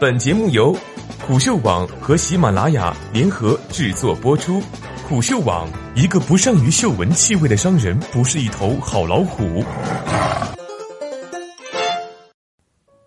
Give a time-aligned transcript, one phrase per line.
[0.00, 0.76] 本节目由
[1.26, 4.62] 虎嗅网和喜马拉雅联合制作播出。
[5.08, 9.64] 虎嗅网：一个不善于嗅闻气味的商人，不是一头好老虎。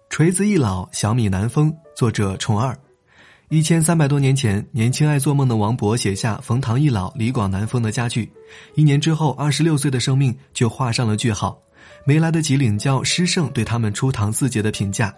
[0.10, 1.74] 锤子易老，小米难封。
[1.96, 2.78] 作者：虫二。
[3.48, 8.30] 一千三百多年前，年轻爱做梦的王勃写下“冯唐易老，李广难封”的佳句。
[8.76, 11.58] 一年之后，二十六岁的生命就画上了句号。
[12.04, 15.14] 没来得及领教诗圣对他们初唐四杰的评价。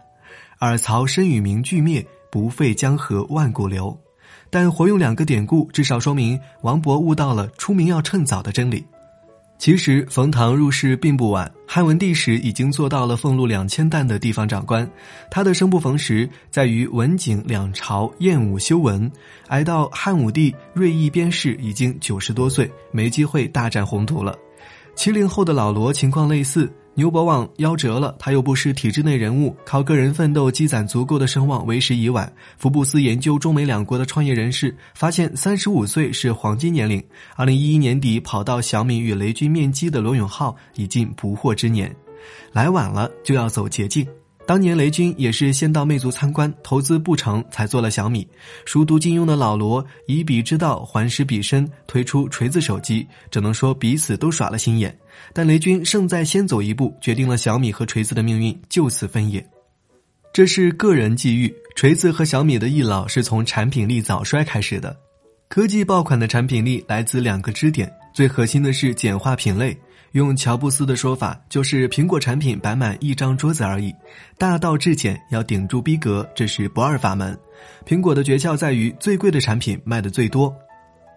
[0.59, 3.97] 尔曹身与名俱灭，不废江河万古流。
[4.49, 8.85] 但活用两个典故，至少说明王勃悟到了出名要趁早的真理。
[9.59, 14.89] 其实冯唐入仕并不晚，汉文帝时已经做到了俸禄两千担的地方长官。
[15.31, 19.09] 他的生不逢时，在于文景两朝厌恶修文，
[19.47, 24.37] 挨到汉武帝锐意边事，已经九十多岁，没机会大展宏图了。
[24.95, 26.69] 七零后的老罗情况类似。
[26.95, 32.31] 牛博望夭折了，他又不是体制内人物，靠个人奋斗积攒足够的声望为时已晚。
[32.55, 37.03] 福布斯研究中美两国的创业人士，发现三十五岁是黄金年龄。
[37.35, 41.93] 二零一一年底跑到小米与雷军面基的罗永浩已近不惑之年，
[42.51, 44.05] 来晚了就要走捷径。
[44.45, 48.27] 当年雷军也是先到魅族参观，投资不成才做了小米。
[48.65, 54.93] 熟读金庸的老罗以彼之道还施彼身，推出锤子手机，只能说彼此都耍了心眼。
[55.31, 59.45] 但雷军胜在先走一步，决定了小米和锤子的命运就此分野。
[60.33, 61.53] 这是个人际遇。
[61.75, 64.95] 锤子和小米的易老是从产品力早衰开始的。
[65.47, 69.77] 科技爆款的产品力来自两个支点，最核心的是简化品类。
[70.13, 73.93] 用乔布斯的说法，就是苹果产品摆满一张桌子而已。
[74.37, 77.37] 大道至简，要顶住逼格，这是不二法门。
[77.83, 80.53] 苹果的诀窍在于最贵的产品卖的最多。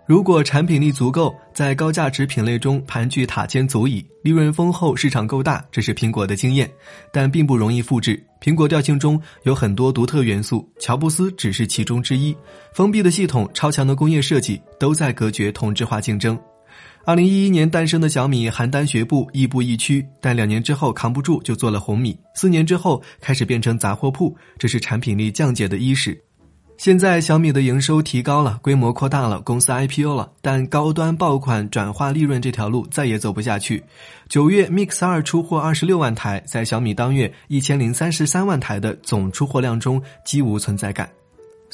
[0.07, 6.71] 如果产品力足够，在高价值品类中盘踞塔尖足矣，利润丰厚，市场够大，这是苹果的经验，
[7.13, 8.19] 但并不容易复制。
[8.41, 12.35] 苹果调性中有很多独特元素，乔布斯只是其中之一。
[12.73, 16.39] 封闭的系统、超强的工业设计，都在隔绝同质化竞争。
[17.07, 22.19] 二零一一年诞生的小米邯郸学步，亦步亦趋，但两年之后扛不住，就做了红米。
[22.35, 26.21] 四年之后开始变成杂货铺，这是产品力降解的伊始。
[26.79, 33.81] 现在小米的营收提高了，规模扩大了，公司 IPO 了，但高端爆款转化利润这条路再也走不下去。
[34.29, 41.09] 九月 Mix 二出货二十六万台，在小米当月一千零三十三万台的总出货量中，几无存在感。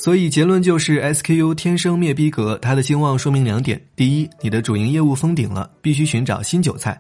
[0.03, 6.93] 所以结论就是 SKU 天生灭逼格，它的兴旺说明两点：第一，你的主营业务封顶了，必须寻找新韭菜；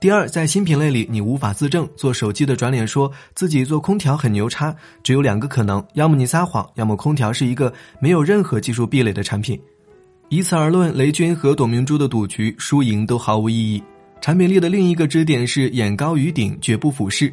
[0.00, 4.74] 第二，在新品类里你无法自证，做手机的转脸说自己做空调很牛叉，
[5.04, 9.56] 只有两个可能：要么你撒谎，要么空调是一个没有任何技术壁垒的产品。
[10.28, 13.80] 以此而论，雷军和董明珠的赌局输赢都毫无意义。
[14.20, 17.32] 产品力的另一个支点是眼高于顶，绝不俯视。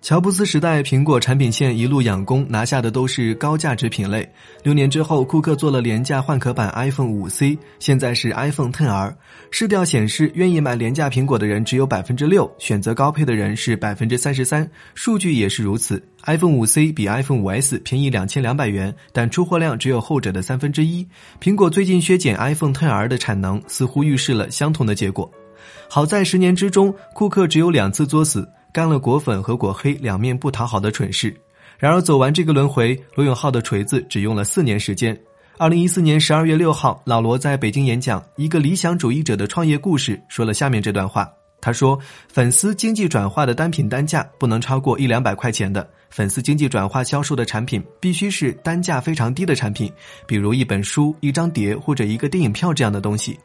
[0.00, 4.26] 乔布斯时代，苹果产品线一路养功，拿下的都是高价值品类。
[4.62, 9.12] 六年之后，库克做了廉价换壳版 iPhone 五 C，现在是 iPhone 10R。
[9.50, 14.70] 市调显示，愿意买廉价苹果的人只有百分之六，选择高配的人是百分之三十三。
[14.94, 21.06] 数据也是如此，iPhone 五 C 比 iPhone 五 S 便宜两千两百元，但出货量只有后者的三分之一。
[21.40, 25.28] 苹果最近削减 iPhone 10R 的产能，似乎预示了相同的结果。
[25.90, 28.48] 好在十年之中，库克只有两次作死。
[28.78, 31.36] 干了果粉和果黑两面不讨好的蠢事，
[31.78, 35.20] 然而走完这个轮回，罗永浩的锤子只用了四年时间。
[35.56, 41.28] 二零一四年十二月六号，老罗在北京演讲《一个理想主义者的创业故事》，说了下面这段话。
[41.60, 41.98] 他说
[42.32, 49.92] ：“粉丝经济转化的单品单价不能超过一两百块钱的，粉丝经济转化销售的产品必须是单价非常低的产品，
[50.24, 53.36] 比如一本书、一张碟或者一个电影票这样的东西。”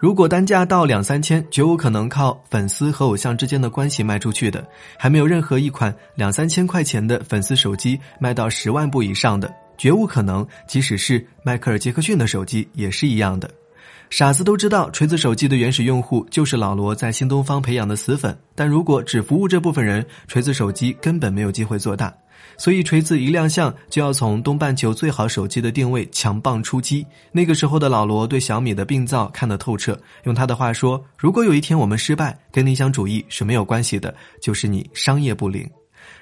[0.00, 4.66] 如果单价到两三千，绝无可能靠粉丝和偶像之间的关系卖出去的。
[4.96, 10.44] 还没有任何一款两三千块钱的粉丝手机卖到十万部以上的，绝无可能。
[10.66, 13.50] 即使是迈克尔·杰克逊的手机也是一样的。
[14.10, 18.36] 傻子都知道，锤子手机的原始用户就是老罗在新东方培养的死粉。
[18.56, 22.12] 但如果只服务这部分人，锤子手机根本没有机会做大。
[22.58, 27.06] 所以锤子一亮相，就要从东半球最好手机的定位强棒出击。
[27.30, 29.98] 那个时候的老罗对小米的病灶看得透彻。
[30.24, 35.66] 用他的话说：“如果有一天我们失败，跟理想主义是没有关系的，就是你商业不灵。”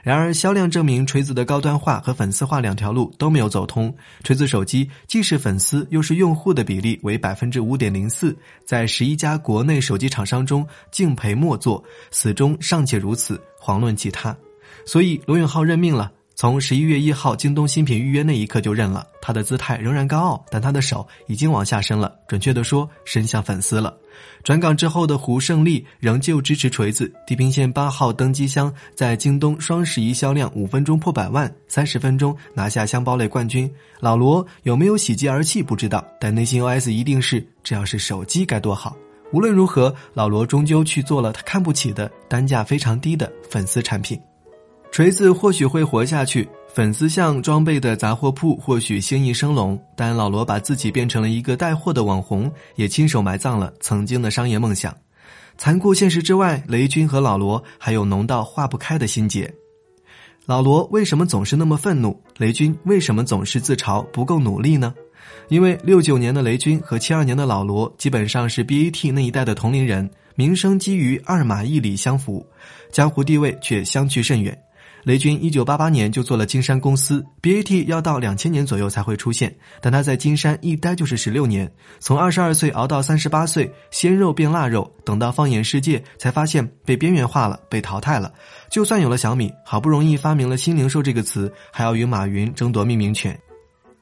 [0.02, 3.94] 然而销量证明，锤子的高端化和粉丝化两条路都没有走通。
[4.22, 14.36] 锤子手机既是粉丝又是用户的比例为百分之五点零四，在十一家国内手机厂商中敬陪末座，始终尚且如此，遑论其他。
[14.86, 16.12] 所以罗永浩任命了。
[16.40, 23.92] 从十一月一号京东新品预约那一刻就认了，他的姿态仍然高傲，但他的手已经往下伸了，准确的说，伸向粉丝了。
[24.44, 27.12] 转岗之后的胡胜利仍旧支持锤子。
[27.26, 33.68] 地平线八号登机箱在京东双十一销量五分钟破百万，三十分钟拿下箱包类冠军。
[33.98, 38.96] 老罗有没有喜极而泣不知道，但内心 OS 一定是：这要是手机该多好。
[39.32, 44.16] 无论如何，老罗终究去做了他看不起的单价非常低的粉丝产品。
[44.98, 54.92] 锤子或许会活下去，粉丝像装备的杂货铺或许生意生龙，但老罗把自己变成了一个带货的网红，也亲手埋葬了曾经的商业梦想。
[55.56, 59.48] 残酷现实之外，雷军和老罗还有浓到化不开的心结。
[60.46, 62.20] 老罗为什么总是那么愤怒？
[62.36, 64.92] 雷军为什么总是自嘲不够努力呢？
[65.48, 72.44] 因为六九年的雷军和七二年的老罗基本上是 BAT 那一代的同龄人，名声基于二马一里相符，
[72.90, 74.60] 江湖地位却相去甚远。
[75.04, 88.32] 雷军一九八八年就做了金山公司，BAT 要到两千年左右才会出现，但他在金山一待就是十六年，从二十二岁熬到三十八岁，鲜肉变腊肉，等到放眼世界，才发现被边缘化了，被淘汰了。
[88.70, 93.38] 就算有了小米，好不容易发明了“新零售”这个词，还要与马云争夺命名权。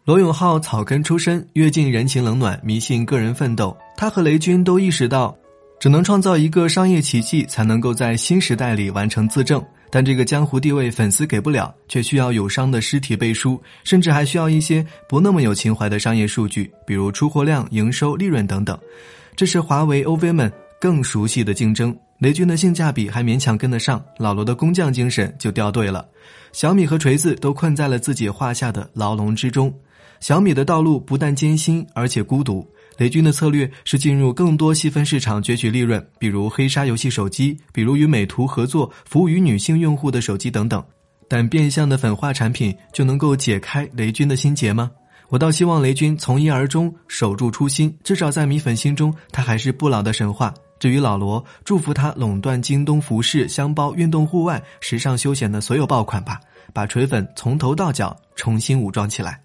[0.04, 3.76] 罗永浩草根出身，阅尽人情冷暖，迷信个人奋斗。
[3.96, 5.36] 他和雷军都意识到，
[5.78, 9.64] 只能创造一个商业奇迹，才能够在新时代里完成自证。
[9.88, 18.76] 但这个江湖地位粉丝给不了，却需要友商的尸体背书，甚至还需要一些不那么有情怀的商业数据，比如出货量、营收、利润等等。
[19.36, 21.96] 这是华为、OV 们更熟悉的竞争。
[22.18, 26.06] 雷军的性价比还勉强跟得上，老罗的工匠精神就掉队了。
[26.52, 29.72] 小米和锤子都困在了自己画下的牢笼之中。
[30.18, 32.66] 小米的道路不但艰辛，而且孤独。
[32.96, 40.82] 雷军的策略是进入更多细分市场攫取利润，比如黑鲨游戏手机，比如与美图合作服务于女性用户的手机等等。
[41.28, 44.90] 但变相的粉化产品就能够解开雷军的心结吗？
[45.28, 50.54] 我倒希望雷军从一而终，守住初心，至少在米粉心中，他还是不老的神话。
[50.78, 56.38] 至于老罗，祝福他垄断京东服饰、箱包、运动户外、时尚休闲的所有爆款吧，
[56.72, 59.40] 把锤粉从头到脚重新武装起来。